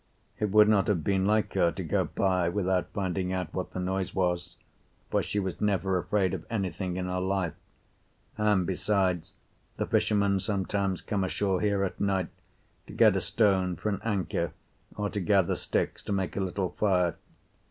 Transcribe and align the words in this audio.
It 0.39 0.49
would 0.49 0.67
not 0.67 0.87
have 0.87 1.03
been 1.03 1.27
like 1.27 1.53
her 1.53 1.71
to 1.73 1.83
go 1.83 2.05
by 2.05 2.49
without 2.49 2.91
finding 2.91 3.31
out 3.31 3.53
what 3.53 3.69
the 3.73 3.79
noise 3.79 4.15
was, 4.15 4.55
for 5.11 5.21
she 5.21 5.37
was 5.37 5.61
never 5.61 5.95
afraid 5.99 6.33
of 6.33 6.43
anything 6.49 6.97
in 6.97 7.05
her 7.05 7.19
life, 7.19 7.53
and, 8.35 8.65
besides, 8.65 9.33
the 9.77 9.85
fishermen 9.85 10.39
sometimes 10.39 11.01
come 11.01 11.23
ashore 11.23 11.61
here 11.61 11.83
at 11.83 12.01
night 12.01 12.29
to 12.87 12.93
get 12.93 13.15
a 13.15 13.21
stone 13.21 13.75
for 13.75 13.89
an 13.89 14.01
anchor 14.03 14.53
or 14.95 15.07
to 15.11 15.19
gather 15.19 15.55
sticks 15.55 16.01
to 16.05 16.11
make 16.11 16.35
a 16.35 16.39
little 16.39 16.69
fire. 16.71 17.15